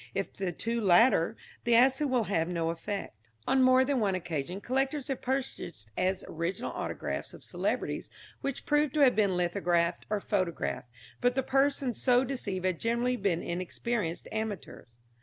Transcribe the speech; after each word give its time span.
If 0.15 0.33
the 0.33 0.51
two 0.51 0.81
latter, 0.81 1.37
the 1.63 1.75
acid 1.75 2.09
will 2.09 2.23
have 2.23 2.47
no 2.47 2.71
effect. 2.71 3.13
On 3.45 3.61
more 3.61 3.85
than 3.85 3.99
one 3.99 4.15
occasion 4.15 4.59
collectors 4.59 5.09
have 5.09 5.21
purchased 5.21 5.91
as 5.95 6.25
original 6.27 6.71
autographs 6.71 7.35
of 7.35 7.43
celebrities 7.43 8.09
which 8.41 8.65
proved 8.65 8.95
to 8.95 9.01
have 9.01 9.15
been 9.15 9.37
lithographed 9.37 10.07
or 10.09 10.19
photographed, 10.19 10.89
but 11.21 11.35
the 11.35 11.43
persons 11.43 12.01
so 12.01 12.23
deceived 12.23 12.65
have 12.65 12.79
generally 12.79 13.15
been 13.15 13.43
inexperienced 13.43 14.27
amateurs. 14.31 14.87